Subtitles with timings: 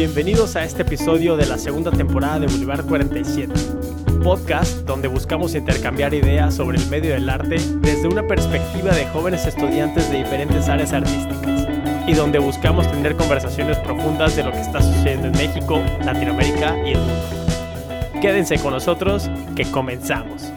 [0.00, 3.52] bienvenidos a este episodio de la segunda temporada de Boulevard 47,
[4.24, 9.44] podcast donde buscamos intercambiar ideas sobre el medio del arte desde una perspectiva de jóvenes
[9.44, 11.66] estudiantes de diferentes áreas artísticas
[12.06, 16.92] y donde buscamos tener conversaciones profundas de lo que está sucediendo en México, Latinoamérica y
[16.92, 18.22] el mundo.
[18.22, 20.50] Quédense con nosotros que comenzamos.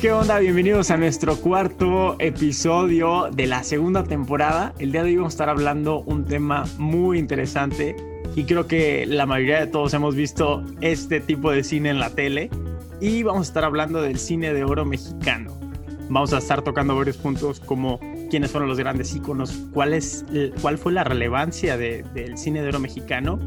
[0.00, 0.38] ¿Qué onda?
[0.38, 4.74] Bienvenidos a nuestro cuarto episodio de la segunda temporada.
[4.78, 7.96] El día de hoy vamos a estar hablando un tema muy interesante
[8.34, 12.10] y creo que la mayoría de todos hemos visto este tipo de cine en la
[12.10, 12.50] tele
[13.00, 15.58] y vamos a estar hablando del cine de oro mexicano.
[16.10, 20.26] Vamos a estar tocando varios puntos como quiénes fueron los grandes íconos, cuál, es,
[20.60, 23.38] cuál fue la relevancia del cine de oro mexicano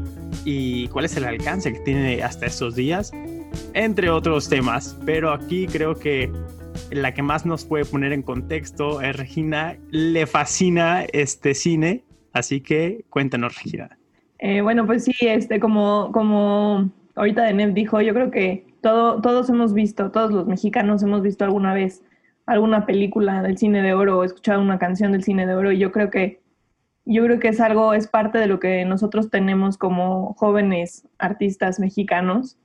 [0.44, 3.12] y cuál es el alcance que tiene hasta estos días
[3.74, 4.98] entre otros temas.
[5.04, 6.30] Pero aquí creo que
[6.90, 9.76] la que más nos puede poner en contexto es Regina.
[9.90, 13.96] Le fascina este cine, así que cuéntanos, Regina.
[14.38, 19.50] Eh, bueno, pues sí, este, como, como ahorita Deneb dijo, yo creo que todo, todos
[19.50, 22.02] hemos visto, todos los mexicanos hemos visto alguna vez
[22.46, 25.78] alguna película del cine de oro o escuchado una canción del cine de oro y
[25.78, 26.40] yo creo que
[27.04, 31.80] yo creo que es algo, es parte de lo que nosotros tenemos como jóvenes artistas
[31.80, 32.58] mexicanos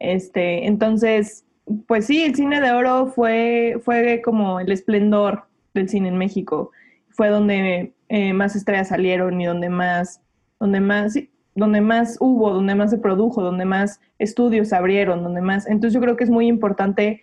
[0.00, 1.44] este, entonces,
[1.86, 6.72] pues sí, el cine de oro fue, fue como el esplendor del cine en México.
[7.10, 10.22] Fue donde eh, más estrellas salieron y donde más,
[10.58, 11.14] donde más,
[11.54, 15.66] donde más hubo, donde más se produjo, donde más estudios abrieron, donde más.
[15.68, 17.20] Entonces yo creo que es muy importante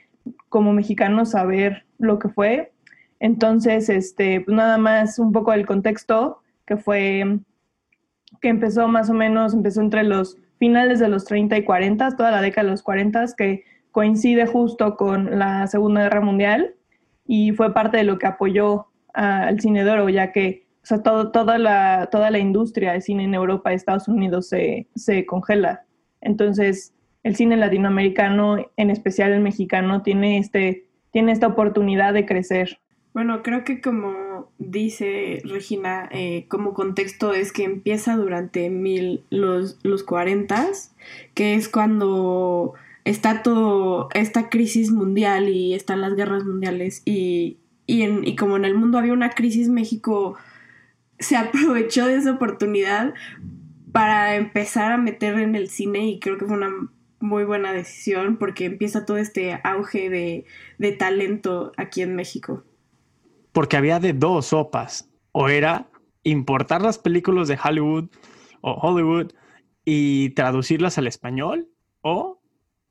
[0.50, 2.72] como mexicanos saber lo que fue.
[3.20, 7.40] Entonces, este, pues nada más un poco del contexto que fue
[8.40, 12.32] que empezó más o menos, empezó entre los finales de los 30 y 40, toda
[12.32, 16.76] la década de los 40, que coincide justo con la Segunda Guerra Mundial
[17.26, 20.68] y fue parte de lo que apoyó al cine de oro, ya que
[21.04, 25.26] todo, toda, la, toda la industria de cine en Europa y Estados Unidos se, se
[25.26, 25.86] congela.
[26.22, 26.94] Entonces,
[27.24, 32.80] el cine latinoamericano, en especial el mexicano, tiene, este, tiene esta oportunidad de crecer.
[33.14, 39.80] Bueno, creo que como dice Regina, eh, como contexto es que empieza durante mil, los,
[39.84, 40.68] los 40,
[41.34, 42.74] que es cuando
[43.06, 47.58] está todo, esta crisis mundial y están las guerras mundiales y,
[47.88, 50.38] y, en, y como en el mundo había una crisis, México
[51.18, 53.14] se aprovechó de esa oportunidad
[53.92, 56.72] para empezar a meter en el cine y creo que fue una
[57.20, 60.46] muy buena decisión porque empieza todo este auge de,
[60.78, 62.64] de talento aquí en México
[63.58, 65.10] porque había de dos sopas.
[65.32, 65.90] O era
[66.22, 68.06] importar las películas de Hollywood
[68.62, 69.32] o Hollywood
[69.84, 71.68] y traducirlas al español,
[72.02, 72.40] o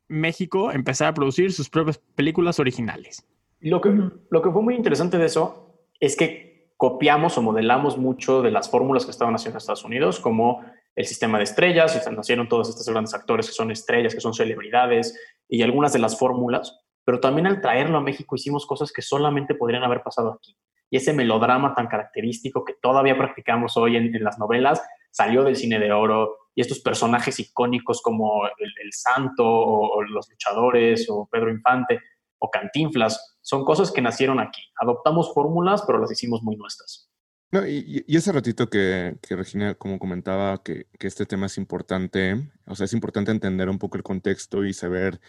[0.08, 3.24] México empezar a producir sus propias películas originales.
[3.60, 3.90] Lo que,
[4.28, 8.68] lo que fue muy interesante de eso es que copiamos o modelamos mucho de las
[8.68, 10.64] fórmulas que estaban haciendo Estados Unidos, como
[10.96, 14.34] el sistema de estrellas, y nacieron todos estos grandes actores que son estrellas, que son
[14.34, 15.16] celebridades,
[15.48, 19.54] y algunas de las fórmulas pero también al traerlo a México hicimos cosas que solamente
[19.54, 20.58] podrían haber pasado aquí.
[20.90, 25.78] Y ese melodrama tan característico que todavía practicamos hoy en, las novelas salió del cine
[25.78, 32.00] de oro y estos personajes icónicos como el, Santo o, los luchadores o Pedro Infante
[32.38, 34.62] o Cantinflas son cosas que nacieron aquí.
[34.80, 37.08] Adoptamos fórmulas, pero las hicimos muy nuestras.
[37.52, 42.86] No, y, ese ratito que, Regina, como comentaba, que, este tema es importante, o sea,
[42.86, 45.20] es importante entender un poco el contexto y saber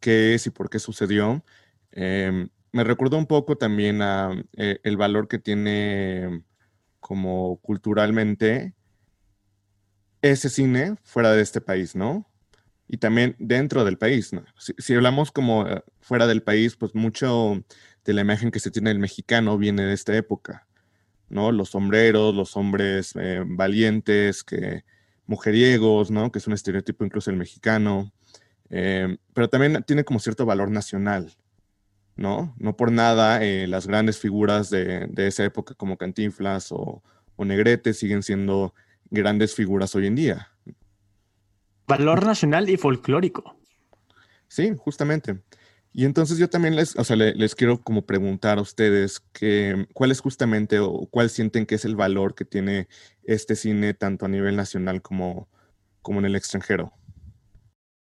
[0.00, 1.44] qué es y por qué sucedió.
[1.92, 6.42] Em, me recuerda un poco también a eh, el valor que tiene
[7.00, 8.74] como culturalmente
[10.22, 12.26] ese cine fuera de este país, ¿no?
[12.88, 14.44] Y también dentro del país, ¿no?
[14.58, 17.64] Si, hablamos como eh, fuera del país, pues mucho
[18.04, 20.66] de la imagen que se tiene del mexicano viene de esta época,
[21.28, 21.52] ¿no?
[21.52, 24.84] Los sombreros, los hombres eh, valientes, que
[25.26, 26.30] mujeriegos, ¿no?
[26.30, 28.12] Que es un estereotipo incluso el mexicano.
[28.70, 31.32] Em, pero también tiene como cierto valor nacional,
[32.16, 32.54] ¿no?
[32.58, 37.02] No por nada eh, las grandes figuras de, esa época como Cantinflas o,
[37.38, 38.74] Negrete siguen siendo
[39.10, 40.48] grandes figuras hoy en día.
[41.86, 43.56] Valor nacional y folclórico.
[44.48, 45.42] Sí, justamente.
[45.92, 50.10] Y entonces yo también les, o sea, les, quiero como preguntar a ustedes que, cuál
[50.10, 52.88] es justamente o cuál sienten que es el valor que tiene
[53.24, 55.48] este cine tanto a nivel nacional como,
[56.02, 56.92] como en el extranjero.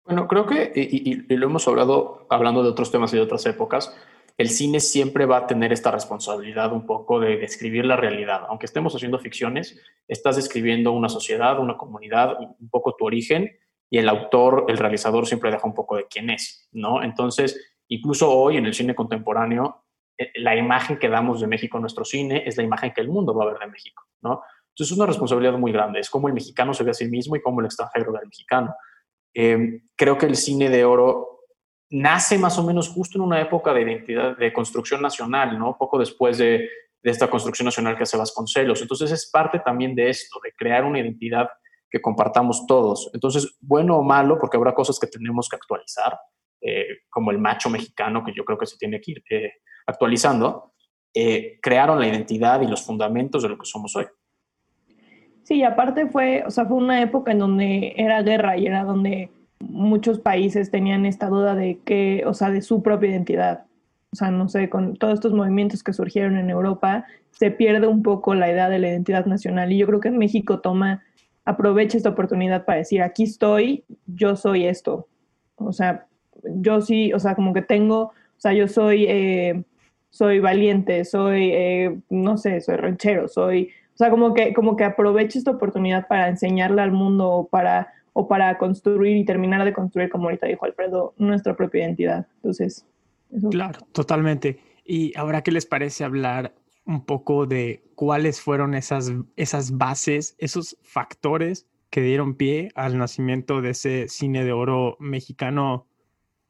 [0.09, 3.95] Bueno, creo que, y, lo hemos hablado hablando de otros temas y de otras épocas,
[4.39, 8.41] el cine siempre va a tener esta responsabilidad un poco de describir la realidad.
[8.49, 13.51] Aunque estemos haciendo ficciones, estás describiendo una sociedad, una comunidad, un poco tu origen,
[13.87, 17.03] y el autor, el realizador siempre deja un poco de quién es, ¿no?
[17.03, 19.83] Entonces, incluso hoy en el cine contemporáneo,
[20.17, 23.09] eh, la imagen que damos de México en nuestro cine es la imagen que el
[23.09, 24.41] mundo va a ver de México, ¿no?
[24.69, 27.35] Entonces es una responsabilidad muy grande, es cómo el mexicano se ve a sí mismo
[27.35, 28.73] y cómo el extranjero ve al mexicano.
[29.33, 31.45] Eh, creo que el cine de oro
[31.91, 35.77] nace más o menos justo en una época de identidad, de construcción nacional, ¿no?
[35.77, 36.69] Poco después de,
[37.01, 38.81] de esta construcción nacional que hace Vasconcelos.
[38.81, 41.49] Entonces es parte también de esto, de crear una identidad
[41.89, 43.09] que compartamos todos.
[43.13, 46.17] Entonces, bueno o malo, porque habrá cosas que tenemos que actualizar,
[46.61, 49.53] eh, como el macho mexicano, que yo creo que se tiene que ir eh,
[49.87, 50.73] actualizando,
[51.13, 54.05] eh, crearon la identidad y los fundamentos de lo que somos hoy.
[55.49, 59.31] Sí, aparte fue, o sea, fue una época en donde era guerra y era donde
[59.59, 63.65] muchos países tenían esta duda de que, o sea, de su propia identidad.
[64.11, 68.03] O sea, no sé, con todos estos movimientos que surgieron en Europa, se pierde un
[68.03, 69.71] poco la idea de la identidad nacional.
[69.71, 71.01] Y yo creo que México toma,
[71.45, 75.07] aprovecha esta oportunidad para decir, aquí estoy, yo soy esto.
[75.55, 76.05] O sea,
[76.43, 79.63] yo sí, o sea, como que tengo, o sea, yo soy, eh,
[80.11, 83.71] soy valiente, soy, eh, no sé, soy ranchero, soy,
[84.03, 88.27] sea, como que, como que aprovecho esta oportunidad para enseñarle al mundo o para, o
[88.27, 92.27] para construir y terminar de construir, como ahorita dijo Alfredo, nuestra propia identidad.
[92.35, 92.85] Entonces,
[93.51, 94.59] Claro, totalmente.
[94.85, 96.55] Y ahora, ¿qué les parece hablar
[96.85, 103.61] un poco de cuáles fueron esas, esas bases, esos factores que dieron pie al nacimiento
[103.61, 105.85] de ese cine de oro mexicano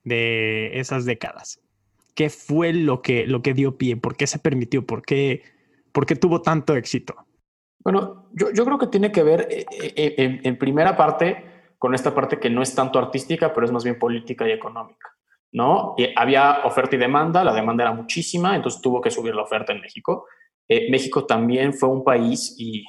[0.03, 1.59] de esas décadas?
[2.15, 3.97] ¿Qué fue lo que, lo que dio pie?
[3.97, 4.85] ¿Por qué se permitió?
[4.85, 5.43] ¿Por qué,
[5.91, 7.15] por qué tuvo tanto éxito?
[7.79, 11.95] Bueno, yo, yo creo que tiene que ver eh, eh, en, en primera parte con
[11.95, 15.09] esta parte que no es tanto artística, pero es más bien política y económica.
[15.51, 15.95] ¿no?
[16.15, 19.81] Había oferta y demanda, la demanda era muchísima, entonces tuvo que subir la oferta en
[19.81, 20.27] México.
[20.67, 22.85] Eh, México también fue un país y,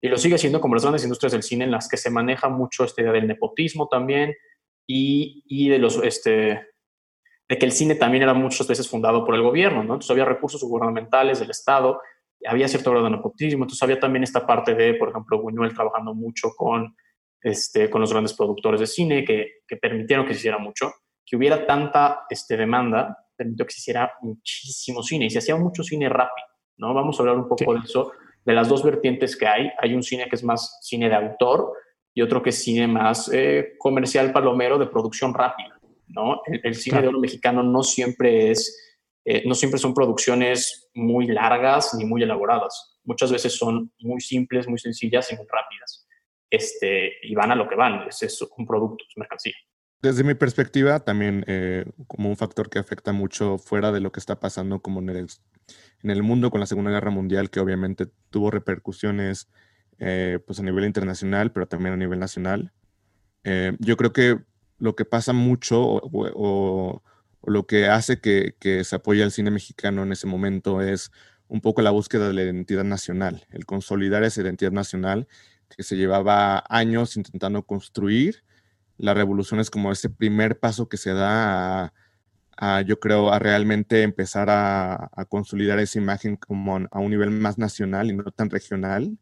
[0.00, 2.48] y, lo sigue siendo como las grandes industrias del cine en las que se maneja
[2.48, 4.34] mucho esta idea del nepotismo también
[4.86, 6.66] y, y de los, este,
[7.48, 9.94] de que el cine también era muchas veces fundado por el gobierno, ¿no?
[9.94, 12.00] Entonces había recursos gubernamentales del Estado,
[12.46, 16.14] había cierto grado de nepotismo, entonces había también esta parte de, por ejemplo, Buñuel trabajando
[16.14, 16.96] mucho con,
[17.40, 20.92] este, con los grandes productores de cine que, que permitieron que se hiciera mucho
[21.32, 25.82] que hubiera tanta este, demanda, permitió que se hiciera muchísimo cine y se hacía mucho
[25.82, 26.46] cine rápido,
[26.76, 26.92] ¿no?
[26.92, 27.80] Vamos a hablar un poco sí.
[27.80, 28.12] de eso,
[28.44, 29.70] de las dos vertientes que hay.
[29.78, 31.72] Hay un cine que es más cine de autor
[32.12, 36.42] y otro que es cine más eh, comercial palomero de producción rápida, ¿no?
[36.44, 37.02] El, el cine claro.
[37.02, 38.91] de oro mexicano no siempre es,
[39.24, 42.98] eh, no siempre son producciones muy largas ni muy elaboradas.
[43.04, 46.06] Muchas veces son muy simples, muy sencillas y muy rápidas.
[46.50, 49.54] Este, y van a lo que van, es, es un producto, es mercancía.
[50.02, 54.18] Desde mi perspectiva, también eh, como un factor que afecta mucho fuera de lo que
[54.18, 55.26] está pasando como en el,
[56.02, 59.48] en el mundo con la Segunda Guerra Mundial, que obviamente tuvo repercusiones
[60.00, 62.72] eh, pues a nivel internacional, pero también a nivel nacional.
[63.80, 64.38] Yo creo que
[64.78, 67.02] lo que pasa mucho o
[67.44, 68.54] lo que hace que,
[68.84, 71.10] se apoye al cine mexicano en ese momento es
[71.48, 75.28] un poco la búsqueda de la identidad nacional, el consolidar esa identidad nacional
[75.74, 78.44] que se llevaba años intentando construir
[78.98, 81.92] la revolución es como ese primer paso que se da a,
[82.56, 87.30] a yo creo, a realmente empezar a, a, consolidar esa imagen como a un nivel
[87.30, 89.18] más nacional y no tan regional.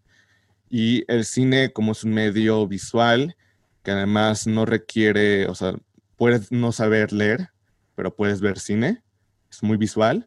[0.69, 3.37] Y el cine como es un medio visual
[3.83, 5.75] que además no requiere, o sea,
[6.17, 7.50] puedes no saber leer,
[8.01, 9.03] pero puedes ver cine,
[9.51, 10.27] es muy visual,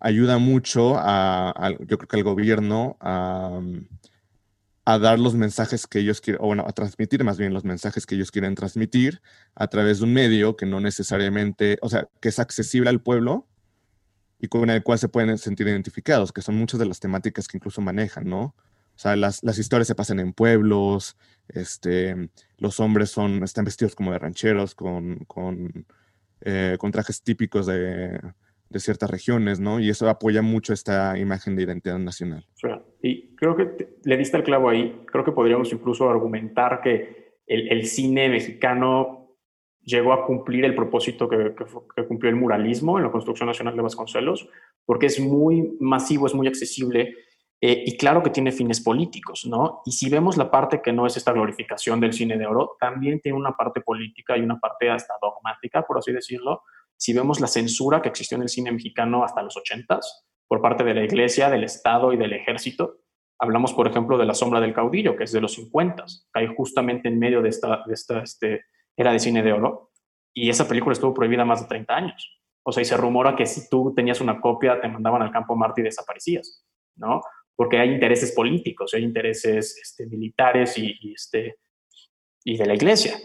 [0.00, 3.60] ayuda mucho a, yo creo que al gobierno a
[4.84, 8.06] a dar los mensajes que ellos quieren, o bueno, a transmitir más bien los mensajes
[8.06, 9.22] que ellos quieren transmitir
[9.54, 13.46] a través de un medio que no necesariamente, o sea, que es accesible al pueblo
[14.38, 17.56] y con el cual se pueden sentir identificados, que son muchas de las temáticas que
[17.56, 18.54] incluso manejan, ¿no?
[18.96, 21.16] O sea, las, las historias se pasan en pueblos,
[21.48, 25.26] este, los hombres son, están vestidos como de rancheros, con,
[26.44, 28.20] eh, con trajes típicos de,
[28.76, 29.78] ciertas regiones, ¿no?
[29.78, 32.44] Y eso apoya mucho esta imagen de identidad nacional.
[33.00, 35.00] Y creo que le diste el clavo ahí.
[35.06, 39.36] Creo que podríamos incluso argumentar que el, cine mexicano
[39.80, 41.54] llegó a cumplir el propósito que,
[41.94, 44.48] que, cumplió el muralismo en la construcción nacional de Vasconcelos,
[44.84, 47.14] porque es muy masivo, es muy accesible
[47.66, 49.80] eh, y claro que tiene fines políticos, ¿no?
[49.86, 53.20] Y si vemos la parte que no es esta glorificación del cine de oro, también
[53.20, 56.60] tiene una parte política y una parte hasta dogmática, por así decirlo,
[56.94, 59.98] si vemos la censura que existió en el cine mexicano hasta los 80
[60.46, 62.98] por parte de la iglesia, del Estado y del ejército,
[63.38, 67.08] hablamos, por ejemplo, de La sombra del caudillo, que es de los 50, cae justamente
[67.08, 69.90] en medio de esta, de esta este, era de cine de oro,
[70.34, 72.42] y esa película estuvo prohibida más de 30 años.
[72.62, 75.56] O sea, y se rumora que si tú tenías una copia, te mandaban al campo
[75.56, 76.62] Marte y desaparecías,
[76.96, 77.22] ¿no?
[77.56, 81.58] Porque hay intereses políticos, hay intereses este, militares y, y, este,
[82.44, 83.16] y de la iglesia.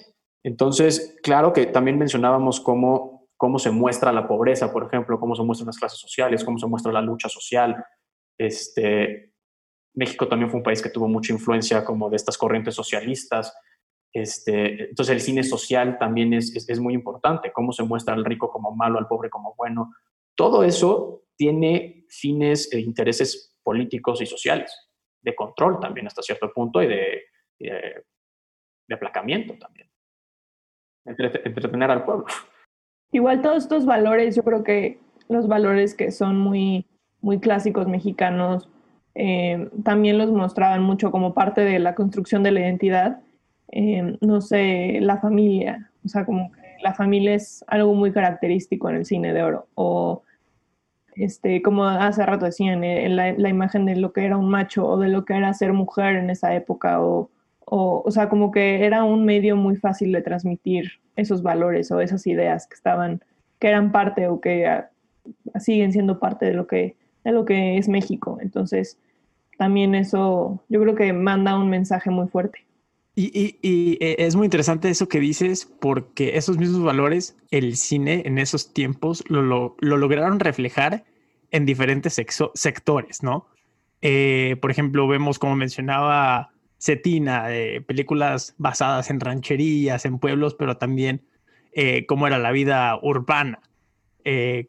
[0.44, 5.44] Entonces, claro que también mencionábamos cómo cómo se muestra la pobreza, por ejemplo, cómo se
[5.44, 7.86] muestran las clases sociales, cómo se muestra la lucha social.
[8.38, 9.32] Este,
[9.96, 13.56] México también fue un país que tuvo mucha influencia como de estas corrientes socialistas.
[14.12, 18.52] Este, entonces el cine social también es, es, muy importante, cómo se muestra al rico
[18.52, 19.94] como malo, al pobre como bueno.
[20.36, 24.90] Todo eso tiene fines e intereses políticos y sociales,
[25.22, 27.22] de control también hasta cierto punto y de,
[27.60, 28.04] de,
[28.88, 29.88] de aplacamiento también.
[31.06, 32.26] entretener al pueblo.
[33.12, 34.98] Igual todos estos valores, yo creo que
[35.28, 36.88] los valores que son muy,
[37.22, 38.68] muy clásicos mexicanos,
[39.14, 43.22] eh, también los mostraban mucho como parte de la construcción de la identidad.
[43.72, 48.90] Eh, no sé, la familia, o sea, como que la familia es algo muy característico
[48.90, 49.68] en el cine de oro.
[49.76, 50.24] O,
[51.20, 54.98] este, como hace rato decían, eh, la, imagen de lo que era un macho o
[54.98, 57.30] de lo que era ser mujer en esa época, o,
[57.66, 62.00] o, o sea, como que era un medio muy fácil de transmitir esos valores o
[62.02, 63.22] esas ideas que estaban,
[63.60, 64.90] que eran parte o que ah,
[65.60, 68.38] siguen siendo parte de lo que, de lo que es México.
[68.42, 68.98] Entonces,
[69.58, 72.66] también eso yo creo que manda un mensaje muy fuerte.
[73.22, 78.38] Y, eh, es muy interesante eso que dices, porque esos mismos valores, el cine en
[78.38, 81.04] esos tiempos lo, lo, lo lograron reflejar
[81.52, 82.16] en diferentes
[82.54, 83.48] sectores, ¿no?
[84.02, 90.78] Eh, por ejemplo, vemos como mencionaba Cetina, de películas basadas en rancherías, en pueblos, pero
[90.78, 91.28] también
[91.74, 93.60] eh, cómo era la vida urbana,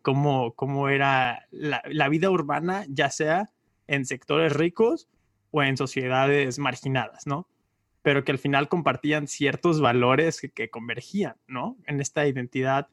[0.03, 3.51] cómo, cómo, era la, la, vida urbana, ya sea
[3.87, 5.09] en sectores ricos
[5.53, 7.47] o en sociedades marginadas, ¿no?
[8.03, 11.77] Pero que al final compartían ciertos valores que, convergían, ¿no?
[11.87, 12.89] En esta identidad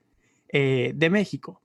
[0.49, 1.61] eh, de México.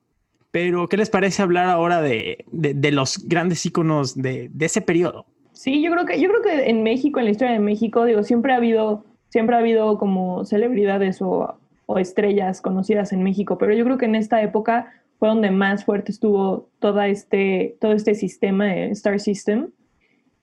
[0.52, 5.24] Pero, ¿qué les parece hablar ahora de, de, los grandes íconos de, ese periodo?
[5.52, 8.22] Sí, yo creo que, yo creo que en México, en la historia de México, digo,
[8.22, 11.58] siempre ha habido, siempre ha habido como celebridades o,
[11.98, 16.10] estrellas conocidas en México, pero yo creo que en esta época fue donde más fuerte
[16.10, 19.68] estuvo toda este, todo este sistema, el Star System.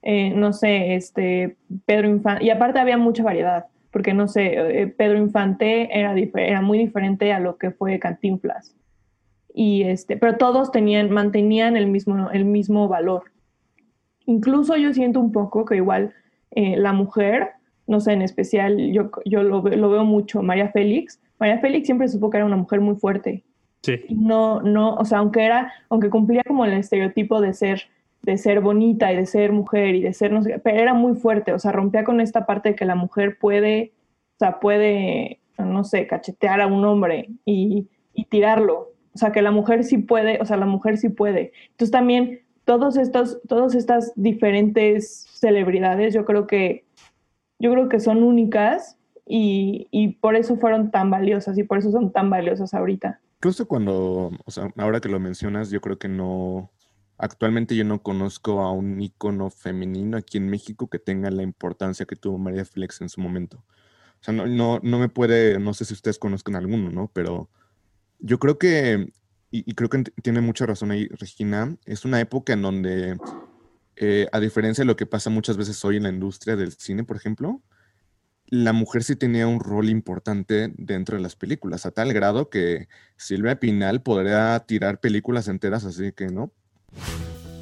[0.02, 4.88] Eh, no sé, este, Pedro Infante, y aparte había mucha variedad, porque no sé, eh,
[4.88, 8.76] Pedro Infante era, era muy diferente a lo que fue Cantinflas.
[9.54, 13.24] Y este, pero todos tenían, mantenían el mismo, el mismo valor.
[14.26, 16.14] Incluso yo siento un poco que igual
[16.52, 17.50] eh, la mujer,
[17.88, 22.08] no sé, en especial yo, yo lo, lo, veo mucho, María Félix, María Félix siempre
[22.08, 23.44] supo que era una mujer muy fuerte.
[23.82, 23.96] Sí.
[24.10, 27.84] No, no, o sea, aunque era, aunque cumplía como el estereotipo de ser,
[28.22, 31.16] de ser bonita y de ser mujer y de ser, no sé, pero era muy
[31.16, 33.94] fuerte, o sea, rompía con esta parte de que la mujer puede,
[34.36, 38.94] o sea, puede, no sé, cachetear a un hombre y, y tirarlo.
[39.14, 41.52] O sea, que la mujer sí puede, o sea, la mujer sí puede.
[41.72, 46.86] Entonces también todos estos, todas estas diferentes celebridades, yo creo que,
[47.58, 51.92] yo creo que son únicas y, y, por eso fueron tan valiosas y por eso
[51.92, 53.20] son tan valiosas ahorita.
[53.42, 56.70] Justo cuando, o sea, ahora que lo mencionas, yo creo que no,
[57.20, 62.06] actualmente yo no conozco a un ícono femenino aquí en México que tenga la importancia
[62.06, 63.58] que tuvo María Flex en su momento.
[64.22, 67.12] O sea, no, no, no me puede, no sé si ustedes conozcan alguno, ¿no?
[67.14, 67.50] Pero
[68.20, 69.14] yo creo que
[69.52, 73.18] y, creo que tiene mucha razón ahí Regina, es una época en donde,
[73.96, 77.04] eh, a diferencia de lo que pasa muchas veces hoy en la industria del cine,
[77.04, 77.62] por ejemplo,
[78.48, 82.88] la mujer sí tenía un rol importante dentro de las películas, a tal grado que
[83.18, 86.52] Silvia Pinal podría tirar películas enteras, así que no.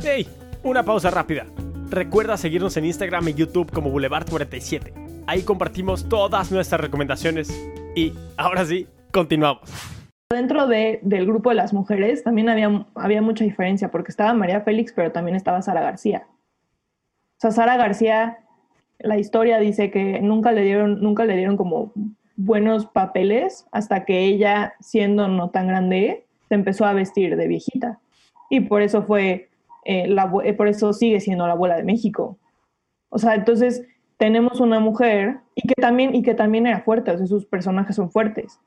[0.04, 0.28] ¡Hey!
[0.64, 1.46] Una pausa rápida.
[1.90, 5.24] Recuerda seguirnos en Instagram y YouTube como Boulevard47.
[5.28, 7.50] Ahí compartimos todas nuestras recomendaciones.
[7.96, 9.70] Y ahora sí, continuamos.
[10.30, 14.62] Dentro de, del grupo de las mujeres también había, había mucha diferencia, porque estaba María
[14.62, 16.28] Félix, pero también estaba Sara García.
[16.30, 18.40] O sea, Sara García,
[19.00, 21.94] la historia dice que nunca le dieron, nunca le dieron como
[22.36, 28.00] buenos papeles hasta que ella, siendo no tan grande, se empezó a vestir de viejita.
[28.50, 29.50] Y por eso fue,
[29.86, 32.38] eh, la, eh, por eso sigue siendo la abuela de México.
[33.10, 33.84] O sea, entonces
[34.18, 37.96] tenemos una mujer y que también, y que también era fuerte, o sea, sus personajes
[37.96, 38.60] son fuertes.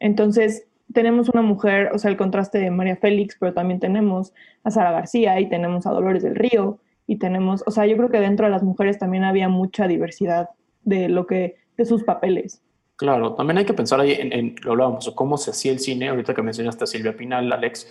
[0.00, 4.32] Entonces, tenemos una mujer, o sea, el contraste de María Félix, pero también tenemos
[4.62, 8.10] a Sara García y tenemos a Dolores del Río y tenemos, o sea, yo creo
[8.10, 10.50] que dentro de las mujeres también había mucha diversidad
[10.82, 12.62] de lo que, de sus papeles.
[12.96, 16.08] Claro, también hay que pensar ahí en, en lo hablábamos, cómo se hacía el cine,
[16.08, 17.88] ahorita que mencionaste a Silvia Pinal, Alex,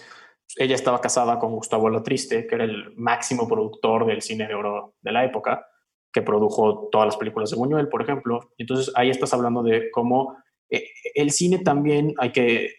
[0.55, 4.95] ella estaba casada con Gustavo Triste, que era el máximo productor del cine de oro
[5.01, 5.65] de la época,
[6.11, 8.51] que produjo todas las películas de Buñuel, por ejemplo.
[8.57, 10.37] Entonces ahí estás hablando de cómo
[10.69, 12.71] eh, el cine también hay que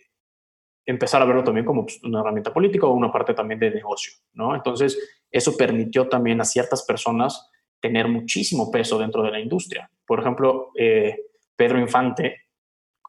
[0.87, 4.12] empezar a verlo también como pues, una herramienta política o una parte también de negocio,
[4.35, 4.54] ¿no?
[4.54, 9.90] Entonces, eso permitió también a ciertas personas tener muchísimo peso dentro de la industria.
[10.06, 11.18] Por ejemplo, eh,
[11.56, 12.42] Pedro Infante,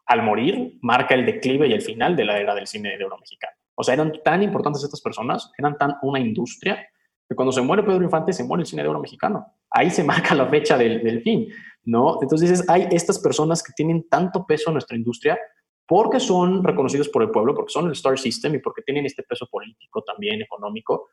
[0.06, 3.18] al morir, marca el declive y el final de la era del cine de oro
[3.18, 3.56] mexicano.
[3.76, 6.88] O sea, eran tan importantes estas personas, eran tan una industria,
[7.28, 9.46] que cuando se muere Pedro Infante, se muere el cine de oro mexicano.
[9.70, 11.48] Ahí se marca la fecha del, del fin,
[11.84, 12.18] ¿no?
[12.22, 15.38] Entonces dices, hay estas personas que tienen tanto peso en nuestra industria
[15.86, 19.22] porque son reconocidos por el pueblo, porque son el Star System y porque tienen este
[19.22, 21.10] peso político también, económico,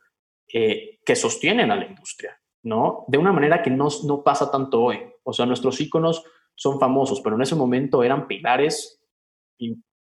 [0.51, 3.05] eh, que sostienen a la industria, ¿no?
[3.07, 4.99] De una manera que no, no pasa tanto hoy.
[5.23, 6.23] O sea, nuestros íconos
[6.55, 8.99] son famosos, pero en ese momento eran pilares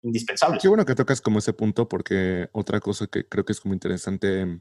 [0.03, 0.61] indispensables.
[0.61, 3.73] Qué bueno que tocas como ese punto, porque otra cosa que creo que es como
[3.73, 4.59] interesante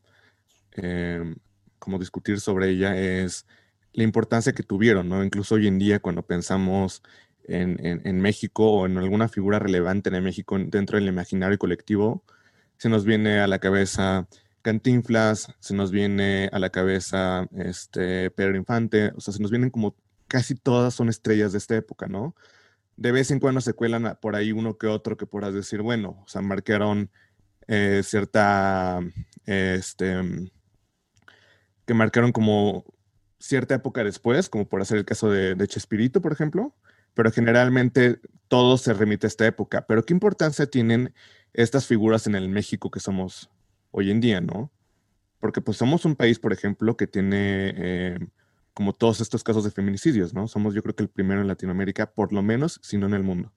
[0.73, 1.35] eh,
[1.79, 3.47] como discutir sobre ella es
[3.93, 5.23] la importancia que tuvieron, ¿no?
[5.23, 7.03] Incluso hoy en día cuando pensamos
[7.45, 12.25] en, en, México o en alguna figura relevante en México dentro del imaginario colectivo,
[12.79, 14.29] se nos viene a la cabeza
[14.63, 19.71] Cantinflas, se nos viene a la cabeza este, Pedro Infante, o sea, se nos vienen
[19.71, 19.97] como
[20.29, 22.35] casi todas son estrellas de esta época, ¿no?
[22.97, 26.23] De vez en cuando se cuelan por ahí uno que otro que podrás decir, bueno,
[26.25, 27.11] o sea, marcaron
[27.69, 29.01] eh, cierta,
[29.47, 30.51] este,
[31.87, 32.85] que marcaron como
[33.39, 36.75] cierta época después, como por hacer el caso de, de Chespirito, por ejemplo,
[37.15, 39.87] pero generalmente todo se remite a esta época.
[39.87, 41.15] Pero ¿qué importancia tienen
[41.53, 43.51] estas figuras en el México que somos
[43.91, 44.71] hoy en día, no?
[45.41, 48.19] Porque pues somos un país, por ejemplo, que tiene eh,
[48.75, 50.49] como todos estos casos de feminicidios, ¿no?
[50.49, 53.23] Somos yo creo que el primero en Latinoamérica, por lo menos, si no en el
[53.23, 53.53] mundo.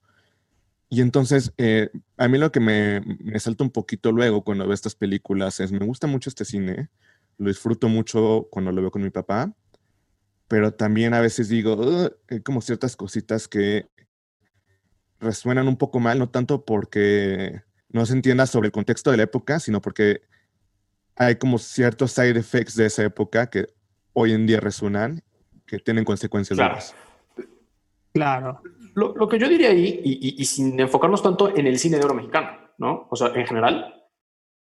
[0.88, 3.02] Y entonces, eh, a mí lo que me,
[3.40, 6.90] salta un poquito luego cuando veo estas películas es, me gusta mucho este cine,
[7.38, 9.52] lo disfruto mucho cuando lo veo con mi papá,
[10.48, 13.88] pero también a veces digo, hay como ciertas cositas que
[15.18, 19.24] resuenan un poco mal, no tanto porque no se entienda sobre el contexto de la
[19.24, 20.22] época, sino porque
[21.16, 23.75] hay como ciertos side effects de esa época que
[24.16, 25.22] hoy en día resuenan,
[25.66, 26.56] que tienen consecuencias.
[26.56, 26.78] Claro.
[28.12, 28.60] Claro.
[28.94, 32.04] Lo, lo, que yo diría ahí, y, y, sin enfocarnos tanto en el cine de
[32.04, 33.08] oro mexicano, ¿no?
[33.10, 34.08] O sea, en general,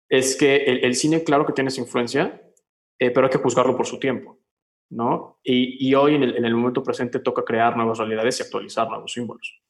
[0.08, 2.41] es que el, el cine, claro que tiene su influencia,
[2.98, 4.41] eh, pero hay que juzgarlo por su tiempo.
[4.91, 5.39] ¿no?
[5.43, 9.62] Y, hoy en el, momento presente toca crear nuevas realidades y actualizar nuevos símbolos.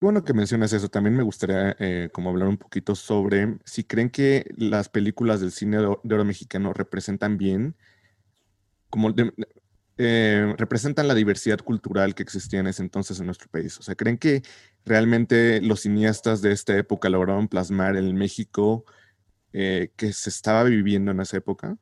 [0.00, 4.10] Bueno que mencionas eso, también me gustaría eh, como hablar un poquito sobre si creen
[4.10, 7.74] que las películas del cine de oro mexicano representan bien,
[8.90, 9.14] como
[9.98, 13.78] eh, representan la diversidad cultural que existía en ese entonces en nuestro país.
[13.78, 14.42] O sea, ¿creen que
[14.84, 18.84] realmente los cineastas de esta época lograron plasmar el México
[19.52, 21.78] eh, que se estaba viviendo en esa época?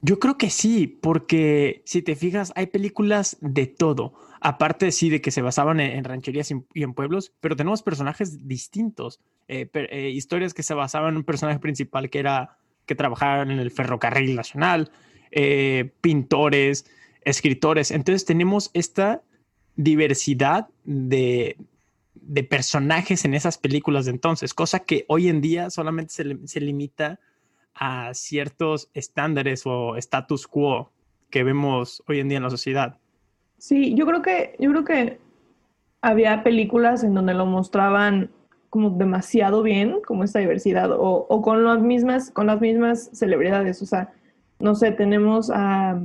[0.00, 4.14] Yo creo que sí, porque si te fijas, hay películas de todo.
[4.40, 9.20] Aparte, sí, de que se basaban en, rancherías y en pueblos, pero tenemos personajes distintos.
[9.48, 13.70] Eh, historias que se basaban en un personaje principal que era que trabajaba en el
[13.70, 14.92] ferrocarril nacional,
[15.30, 16.86] eh, pintores,
[17.22, 17.90] escritores.
[17.90, 19.22] Entonces tenemos esta
[19.76, 21.56] diversidad de,
[22.14, 26.60] de, personajes en esas películas de entonces, cosa que hoy en día solamente se, se
[26.60, 27.20] limita
[27.74, 30.90] a ciertos estándares o status quo
[31.30, 32.98] que vemos hoy en día en la sociedad.
[33.58, 35.18] Sí, yo creo que, yo creo que
[36.00, 38.30] había películas en donde lo mostraban
[38.70, 43.80] como demasiado bien, como esta diversidad, o, o con las mismas, con las mismas celebridades.
[43.82, 44.12] O sea,
[44.58, 46.00] no sé, tenemos a,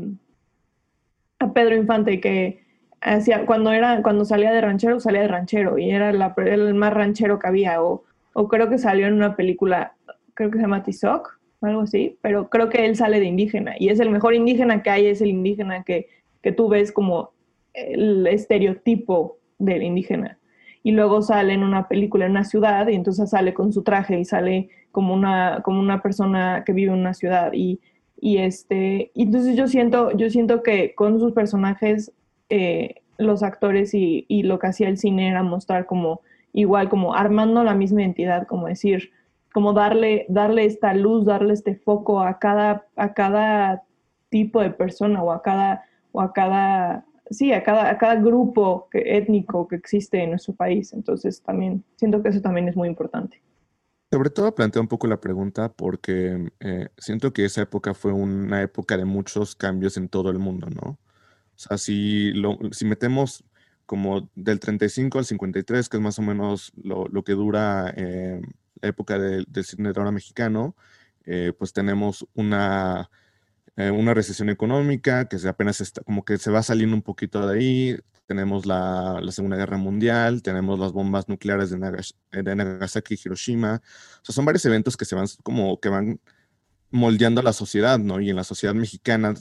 [1.40, 2.64] a Pedro Infante que
[3.02, 7.40] hacía, cuando era, cuando salía de ranchero, salía de ranchero, y era, el más ranchero
[7.40, 9.96] que había, o, o creo que salió en una película,
[10.34, 13.90] creo que se llama Tizoc, algo así, pero creo que él sale de indígena y
[13.90, 16.08] es el mejor indígena que hay, es el indígena que,
[16.42, 17.34] que tú ves como
[17.74, 20.38] el estereotipo del indígena.
[20.84, 24.20] Y luego sale en una película en una ciudad y entonces sale con su traje
[24.20, 27.52] y sale como una, como una persona que vive en una ciudad.
[27.54, 27.80] Y,
[28.22, 32.14] y este, entonces yo siento, yo siento que con sus personajes,
[32.50, 36.22] eh, los actores y, y lo que hacía el cine era mostrar como
[36.54, 39.12] igual, como armando la misma entidad, como decir,
[39.54, 43.84] como darle, darle esta luz, darle este foco a cada, a cada
[44.30, 48.88] tipo de persona o a cada, o a cada, sí, a cada, a cada grupo
[48.94, 50.94] étnico que existe en nuestro país.
[50.94, 53.42] Entonces también siento que eso también es muy importante.
[54.12, 58.62] Sobre todo planteo un poco la pregunta porque eh, siento que esa época fue una
[58.62, 61.00] época de muchos cambios en todo el mundo, ¿no?
[61.56, 63.46] O sea, si, lo, si metemos
[63.86, 68.42] como del 35 al 53, que es más o menos lo, que dura eh,
[68.82, 70.76] época del cine drama mexicano,
[71.26, 73.10] eh, pues tenemos una,
[73.78, 77.98] una recesión económica que apenas está, como que se va saliendo un poquito de ahí,
[78.32, 81.78] tenemos la, Segunda Guerra Mundial, tenemos las bombas nucleares de,
[82.32, 86.22] de, Nagasaki y Hiroshima, o sea, son varios eventos que se van como que van
[86.92, 88.22] moldeando la sociedad, ¿no?
[88.22, 89.34] Y en la sociedad mexicana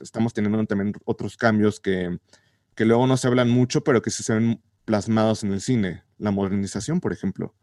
[0.00, 2.18] estamos teniendo también otros cambios que,
[2.74, 6.04] que luego no se hablan mucho, pero que sí se ven plasmados en el cine.
[6.16, 7.54] La modernización, por ejemplo.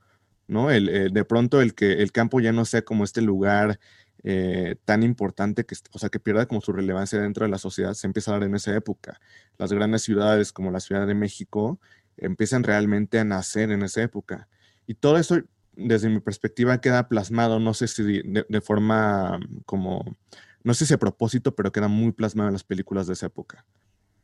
[0.47, 0.69] ¿no?
[0.69, 3.79] El, eh, de pronto el que el campo ya no sea como este lugar
[4.27, 7.93] eh, tan importante que, o sea, que pierda como su relevancia dentro de la sociedad,
[7.93, 9.21] se empieza a dar en esa época.
[9.59, 11.79] Las grandes ciudades como la Ciudad de México
[12.17, 14.47] empiezan realmente a nacer en esa época.
[14.87, 15.37] Y todo eso,
[15.73, 20.17] desde mi perspectiva, queda plasmado, no sé si de, forma como,
[20.63, 23.63] no sé si a propósito, pero queda muy plasmado en las películas de esa época.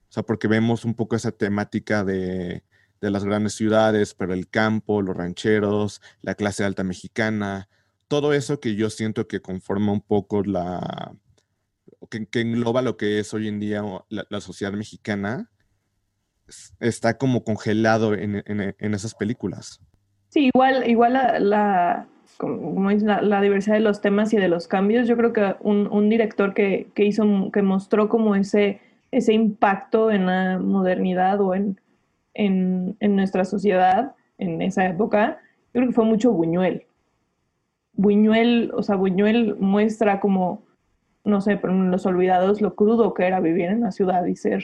[0.09, 2.63] O sea, porque vemos un poco esa temática de,
[3.01, 7.69] de las grandes ciudades, pero el campo, los rancheros, la clase alta mexicana,
[8.11, 11.15] todo eso que yo siento que conforma un poco la,
[12.09, 15.49] que, engloba lo que es hoy en día la, sociedad mexicana,
[16.81, 18.43] está como congelado en,
[18.79, 19.79] esas películas.
[20.27, 25.15] Sí, igual, igual la, como la, diversidad de los temas y de los cambios, yo
[25.15, 31.39] creo que un, director que, hizo, que mostró como ese, ese impacto en la modernidad
[31.39, 31.79] o en,
[32.33, 35.39] en, nuestra sociedad en esa época,
[35.73, 36.87] yo creo que fue mucho Buñuel.
[37.93, 40.65] Buñuel, o sea, Buñuel muestra como,
[41.23, 44.35] no sé, pero en Los Olvidados, lo crudo que era vivir en la ciudad y
[44.35, 44.63] ser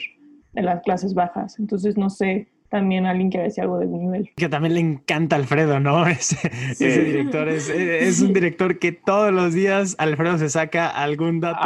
[0.52, 1.58] de las clases bajas.
[1.58, 4.30] Entonces, no sé, también alguien quiere decir algo de Buñuel.
[4.36, 6.06] Que también le encanta Alfredo, ¿no?
[6.06, 11.60] Ese, director es, un director que todos los días Alfredo se saca algún dato,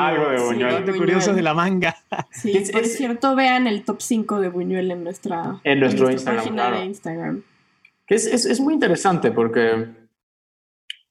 [0.97, 1.97] curioso de la manga.
[2.31, 6.71] Sí, por cierto, vean el top 5 de Buñuel en nuestra, en nuestro Instagram, página
[6.71, 7.43] de Instagram.
[8.07, 9.87] Que es, muy interesante porque,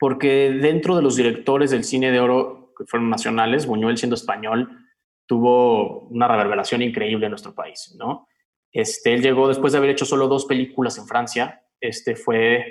[0.02, 4.80] porque dentro de los directores del cine de oro que fueron nacionales, Buñuel siendo español,
[5.28, 8.28] tuvo una reverberación increíble en nuestro país, ¿no?
[8.72, 12.66] Este, él llegó después de haber hecho solo dos películas en Francia, este, fue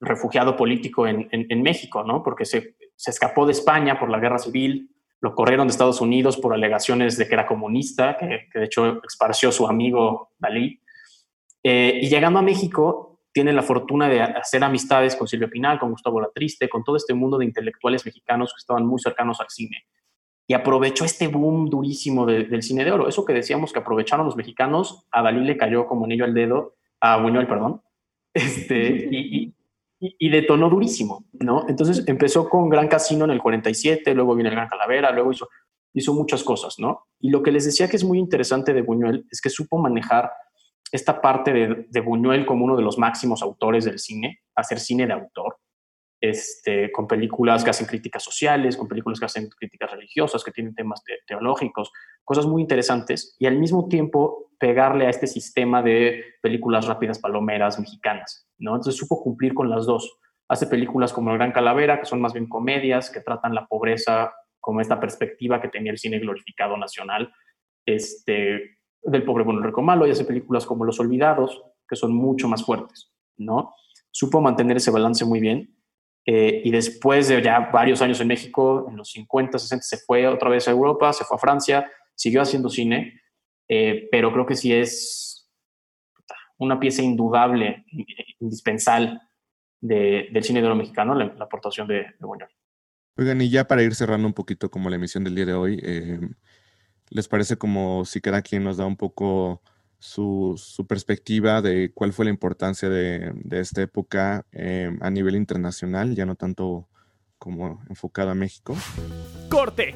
[0.00, 2.24] refugiado político en, México, ¿no?
[2.24, 6.52] Porque se, escapó de España por la guerra civil, lo corrieron de Estados Unidos por
[6.52, 10.82] alegaciones de que era comunista, que, de hecho esparció su amigo Dalí.
[11.62, 13.05] Eh, y llegando a México,
[13.36, 17.12] tiene la fortuna de hacer amistades con Silvio Pinal, con Gustavo Latriste, con todo este
[17.12, 19.84] mundo de intelectuales mexicanos que estaban muy cercanos al cine
[20.46, 23.08] y aprovechó este boom durísimo del cine de oro.
[23.08, 26.76] Eso que decíamos que aprovecharon los mexicanos, a Dalí le cayó como anillo al dedo,
[26.98, 27.82] a Buñuel, perdón,
[28.32, 29.54] este, y,
[30.00, 31.66] y, detonó durísimo, ¿no?
[31.68, 35.46] Entonces empezó con Gran Casino en el 47, luego viene el Gran Calavera, luego hizo,
[35.92, 37.08] hizo muchas cosas, ¿no?
[37.20, 40.30] Y lo que les decía que es muy interesante de Buñuel es que supo manejar
[40.96, 45.06] esta parte de, de Buñuel como uno de los máximos autores del cine, hacer cine
[45.06, 45.58] de autor,
[46.20, 50.74] este, con películas que hacen críticas sociales, con películas que hacen críticas religiosas, que tienen
[50.74, 51.92] temas teológicos,
[52.24, 57.78] cosas muy interesantes, y al mismo tiempo pegarle a este sistema de películas rápidas palomeras
[57.78, 58.72] mexicanas, ¿no?
[58.72, 60.18] Entonces supo cumplir con las dos.
[60.48, 64.32] Hace películas como El Gran Calavera, que son más bien comedias, que tratan la pobreza
[64.60, 67.32] como esta perspectiva que tenía el cine glorificado nacional,
[67.84, 72.48] este, del pobre bueno, rico malo, y hace películas como Los Olvidados, que son mucho
[72.48, 73.74] más fuertes, ¿no?
[74.10, 75.76] Supo mantener ese balance muy bien
[76.24, 80.26] eh, y después de ya varios años en México, en los 50, 60, se fue
[80.26, 83.20] otra vez a Europa, se fue a Francia, siguió haciendo cine,
[83.68, 85.48] eh, pero creo que sí es
[86.58, 87.84] una pieza indudable,
[88.40, 89.20] indispensable
[89.80, 92.50] del cine de oro mexicano, la, aportación de, de Buñuel.
[93.18, 95.80] Oigan, y ya para ir cerrando un poquito como la emisión del día de hoy,
[95.82, 96.18] eh,
[97.10, 99.62] ¿les parece como si cada quien nos da un poco
[99.98, 106.26] su, perspectiva de cuál fue la importancia de, esta época em, a nivel internacional, ya
[106.26, 106.86] no tanto
[107.38, 108.76] como enfocado a México.
[109.48, 109.94] ¡Corte!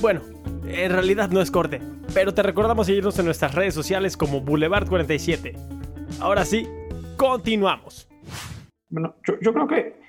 [0.00, 0.22] Bueno,
[0.66, 1.80] en realidad no es corte,
[2.14, 5.54] pero te recordamos seguirnos en nuestras redes sociales como Boulevard47.
[6.20, 6.66] Ahora sí,
[7.16, 8.08] continuamos.
[8.88, 10.00] Bueno, yo, creo que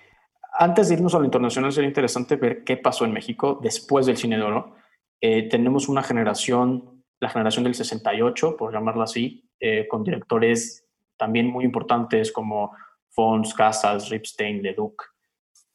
[0.58, 4.17] antes de irnos a lo internacional sería interesante ver qué pasó en México después del
[4.17, 4.76] cine de oro.
[5.25, 10.86] Eh, tenemos una generación la generación del 68, por llamarla así, eh, con directores
[11.17, 12.75] también muy importantes como
[13.09, 15.01] Fons, Casas, Ripstein, Leduc,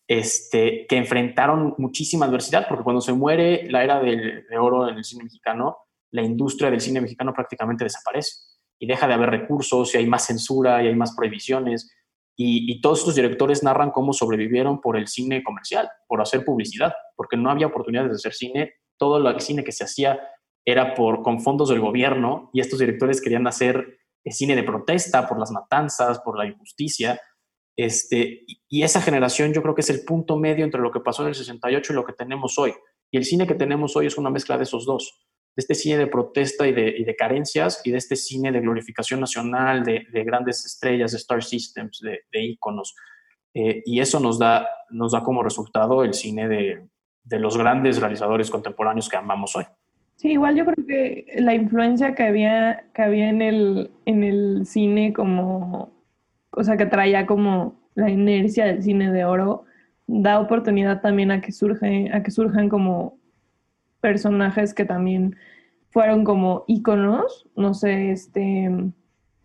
[0.06, 5.04] este, que enfrentaron muchísima adversidad, porque cuando se muere la era de oro en el
[5.04, 5.78] cine mexicano,
[6.10, 8.32] la industria del cine mexicano prácticamente desaparece
[8.78, 11.90] y deja de haber recursos y hay más censura y hay más prohibiciones.
[12.36, 16.94] Y, y, todos estos directores narran cómo sobrevivieron por el cine comercial, por hacer publicidad,
[17.16, 18.74] porque no había oportunidades de hacer cine.
[18.98, 20.20] Todo el cine que se hacía
[20.64, 25.26] era por, con fondos del gobierno y estos directores querían hacer eh, cine de protesta
[25.26, 27.20] por las matanzas, por la injusticia.
[27.76, 31.22] Este, y esa generación yo creo que es el punto medio entre lo que pasó
[31.22, 32.74] en el 68 y lo que tenemos hoy.
[33.10, 35.24] Y el cine que tenemos hoy es una mezcla de esos dos,
[35.56, 39.20] de este cine de protesta y de, de carencias y de este cine de glorificación
[39.20, 42.94] nacional, de, de grandes estrellas, de star systems, de, de íconos.
[43.54, 46.88] Eh, y eso nos da, nos da como resultado el cine de,
[47.28, 49.64] de los grandes realizadores contemporáneos que amamos hoy.
[50.16, 54.66] Sí, igual yo creo que la influencia que había, que había en, el, en el
[54.66, 55.92] cine como,
[56.50, 59.64] o sea, que traía como la inercia del cine de oro,
[60.08, 63.18] da oportunidad también a que, surge, a que surjan como
[64.00, 65.36] personajes que también
[65.90, 68.70] fueron como íconos, no sé, este,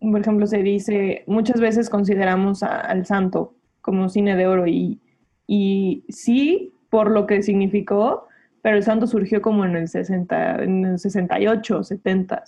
[0.00, 5.00] por ejemplo, se dice, muchas veces consideramos al santo como cine de oro y,
[5.46, 8.28] y sí, por lo que significó,
[8.62, 12.44] pero el santo surgió como en el, 60, en el 68, 70.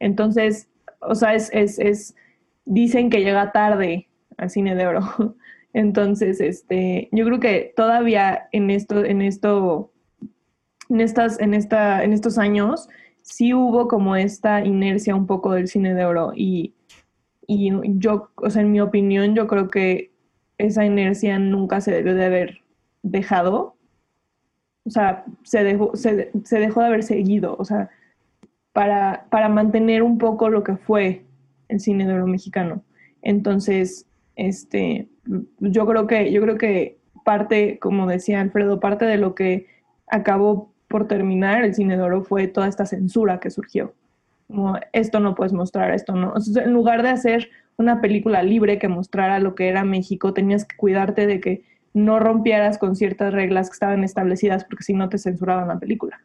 [0.00, 0.68] Entonces,
[1.00, 2.14] o sea, es, es, es,
[2.66, 4.06] dicen que llega tarde
[4.36, 5.00] al cine de oro.
[5.72, 9.94] Entonces, este, yo creo que todavía en esto, en esto,
[10.90, 12.90] en estas, en esta, en estos años,
[13.22, 16.34] sí hubo como esta inercia un poco del cine de oro.
[16.36, 16.74] Y,
[17.46, 20.12] y yo, o sea, en mi opinión, yo creo que
[20.58, 22.58] esa inercia nunca se debió de haber
[23.02, 23.75] dejado
[24.86, 27.90] o sea, se dejó, se, dejó de haber seguido, o sea,
[28.72, 31.24] para, para mantener un poco lo que fue
[31.68, 32.82] el cine de oro mexicano.
[33.22, 35.08] Entonces, este,
[35.58, 39.66] yo creo que, yo creo que parte, como decía Alfredo, parte de lo que
[40.06, 43.92] acabó por terminar el cine de oro fue toda esta censura que surgió.
[44.46, 46.34] Como esto no puedes mostrar, esto no.
[46.54, 50.76] en lugar de hacer una película libre que mostrara lo que era México, tenías que
[50.76, 51.64] cuidarte de que
[51.96, 56.20] no rompieras con ciertas reglas que estaban establecidas porque si no te censuraban la película.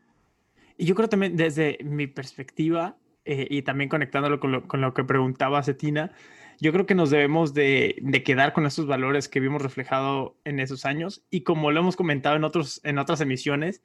[0.78, 5.64] Y yo creo también desde mi perspectiva eh, y también conectándolo con lo, que preguntaba
[5.64, 6.12] Cetina,
[6.60, 10.60] yo creo que nos debemos de, de, quedar con esos valores que vimos reflejado en
[10.60, 13.82] esos años y como lo hemos comentado en, otros, en otras emisiones,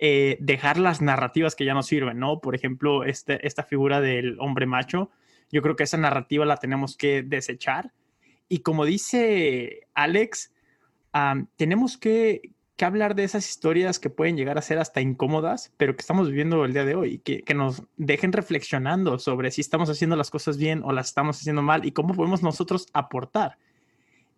[0.00, 2.40] eh, dejar las narrativas que ya no sirven, ¿no?
[2.40, 5.10] Por ejemplo, este, esta figura del hombre macho,
[5.52, 7.92] yo creo que esa narrativa la tenemos que desechar.
[8.48, 10.52] Y como dice Alex,
[11.56, 16.00] tenemos que, hablar de esas historias que pueden llegar a ser hasta incómodas, pero que
[16.00, 20.16] estamos viviendo el día de hoy, que, que nos dejen reflexionando sobre si estamos haciendo
[20.16, 23.58] las cosas bien o las estamos haciendo mal y cómo podemos nosotros aportar.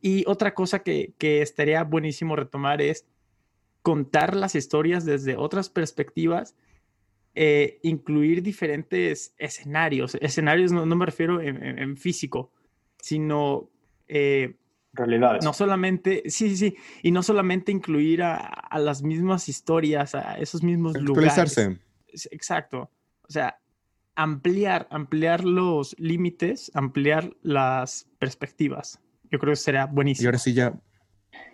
[0.00, 3.06] Y otra cosa que, que estaría buenísimo retomar es
[3.82, 6.56] contar las historias desde otras perspectivas,
[7.34, 10.16] eh, incluir diferentes escenarios.
[10.16, 12.52] Escenarios no, me refiero en, físico,
[13.00, 13.70] sino
[14.08, 14.54] eh,
[14.92, 15.44] realidades.
[15.44, 20.62] No solamente, sí, sí, sí, y no solamente incluir a, las mismas historias, a esos
[20.62, 21.58] mismos lugares.
[22.30, 22.90] Exacto.
[23.26, 23.58] O sea,
[24.14, 29.00] ampliar, ampliar los límites, ampliar las perspectivas.
[29.30, 30.24] Yo creo que sería buenísimo.
[30.24, 30.74] Y ahora sí ya.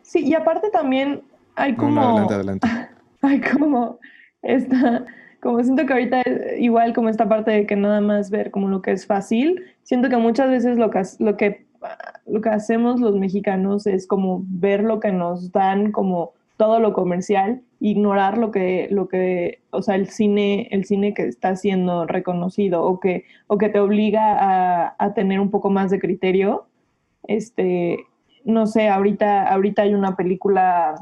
[0.02, 1.22] Sí, y aparte también
[1.54, 2.00] hay como.
[2.00, 2.68] adelante, adelante.
[3.20, 3.98] Hay como
[4.42, 5.04] esta.
[5.40, 6.22] Como siento que ahorita
[6.58, 10.08] igual como esta parte de que nada más ver como lo que es fácil, siento
[10.08, 11.66] que muchas veces lo que, lo que
[12.26, 16.92] lo que hacemos los mexicanos es como ver lo que nos dan como todo lo
[16.92, 22.04] comercial, ignorar lo que, lo que, o sea, el cine, el cine que está siendo
[22.04, 26.66] reconocido o que, o que te obliga a, a tener un poco más de criterio.
[27.28, 28.04] Este,
[28.44, 30.96] no sé, ahorita, ahorita hay una película,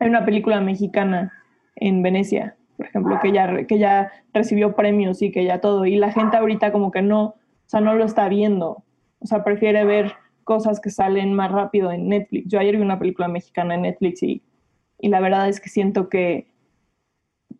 [0.00, 1.32] hay una película mexicana
[1.76, 5.96] en Venecia, por ejemplo, que ya, que ya recibió premios y que ya todo, y
[5.96, 7.34] la gente ahorita como que no, o
[7.66, 8.82] sea, no lo está viendo,
[9.20, 10.12] o sea, prefiere ver
[10.44, 12.48] cosas que salen más rápido en Netflix.
[12.48, 14.42] Yo ayer vi una película mexicana en Netflix y,
[14.98, 16.48] y la verdad es que siento que,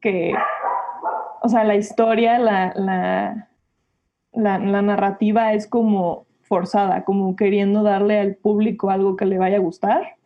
[0.01, 0.35] que
[1.43, 3.49] o sea, la historia, la, la,
[4.33, 9.61] la, narrativa es como forzada, como queriendo darle al público algo que le vaya a
[9.61, 10.17] gustar.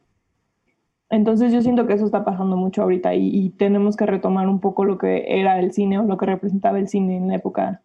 [1.11, 4.61] Entonces yo siento que eso está pasando mucho ahorita y, y tenemos que retomar un
[4.61, 7.83] poco lo que era el cine o lo que representaba el cine en la época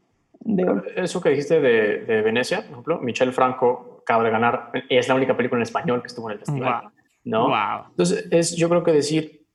[0.95, 5.15] eso que dijiste de, de, Venecia, por ejemplo, Michel Franco acaba de ganar, es la
[5.15, 6.89] única película en español que estuvo en el festival.
[7.23, 7.49] ¿no?
[7.89, 9.45] Entonces, es yo creo que decir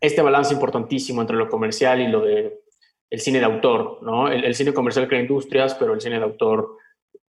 [0.00, 2.60] este balance importantísimo entre lo comercial y lo de
[3.10, 4.28] el cine de autor, ¿no?
[4.28, 6.76] El, cine comercial crea industrias, pero el cine de autor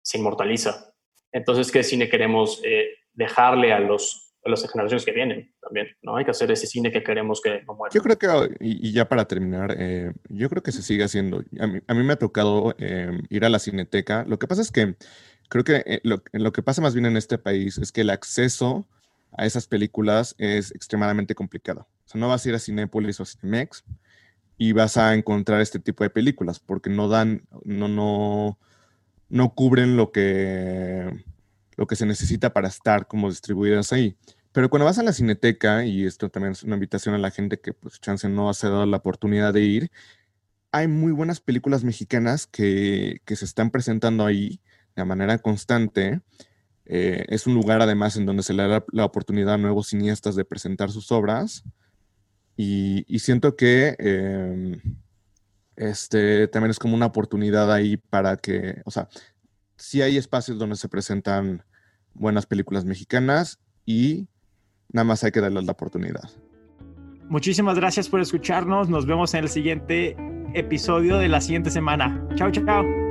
[0.01, 0.93] se inmortaliza.
[1.31, 6.17] Entonces, ¿qué cine queremos eh, dejarle a los las generaciones que vienen también, ¿no?
[6.17, 7.93] Hay que hacer ese cine que queremos que no muera.
[7.93, 11.43] Yo creo que, y, ya para terminar, eh, yo creo que se sigue haciendo.
[11.59, 14.23] A mí, a mí me ha tocado eh, ir a la cineteca.
[14.27, 14.95] Lo que pasa es que
[15.49, 18.09] creo que eh, lo, lo, que pasa más bien en este país es que el
[18.09, 18.87] acceso
[19.31, 21.87] a esas películas es extremadamente complicado.
[22.05, 23.83] O sea, no vas a ir a Cinépolis o a Cinemex
[24.57, 28.57] y vas a encontrar este tipo de películas porque no dan, no, no,
[29.29, 31.25] no cubren lo que
[31.77, 34.17] lo que se necesita para estar como distribuidas ahí.
[34.51, 37.59] Pero cuando vas a la cineteca, y esto también es una invitación a la gente
[37.59, 39.91] que pues chance no ha dado la oportunidad de ir,
[40.71, 44.61] hay muy buenas películas mexicanas que, que se están presentando ahí
[44.95, 46.21] de manera constante.
[46.85, 50.35] Eh, es un lugar además en donde se le da la, oportunidad a nuevos cineastas
[50.35, 51.63] de presentar sus obras.
[52.57, 54.81] Y, y siento que, em,
[55.75, 59.09] este, también es como una oportunidad ahí para que, o sea,
[59.77, 61.63] sí hay espacios donde se presentan
[62.13, 64.27] buenas películas mexicanas y
[64.91, 66.29] nada más hay que darles la oportunidad.
[67.29, 68.89] Muchísimas gracias por escucharnos.
[68.89, 70.15] Nos vemos en el siguiente
[70.53, 72.27] episodio de la siguiente semana.
[72.35, 73.04] Chao, chao.